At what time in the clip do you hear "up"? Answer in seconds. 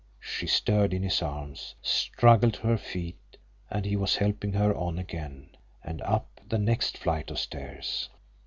6.01-6.41